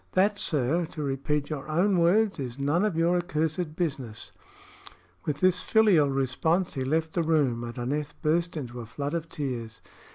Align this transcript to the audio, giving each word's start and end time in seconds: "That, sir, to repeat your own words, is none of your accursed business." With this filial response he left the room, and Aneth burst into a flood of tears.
"That, 0.13 0.39
sir, 0.39 0.87
to 0.87 1.03
repeat 1.03 1.51
your 1.51 1.69
own 1.69 1.99
words, 1.99 2.39
is 2.39 2.57
none 2.57 2.83
of 2.83 2.95
your 2.97 3.17
accursed 3.17 3.75
business." 3.75 4.31
With 5.25 5.41
this 5.41 5.61
filial 5.61 6.09
response 6.09 6.73
he 6.73 6.83
left 6.83 7.13
the 7.13 7.21
room, 7.21 7.63
and 7.63 7.77
Aneth 7.77 8.19
burst 8.23 8.57
into 8.57 8.79
a 8.79 8.87
flood 8.87 9.13
of 9.13 9.29
tears. 9.29 9.79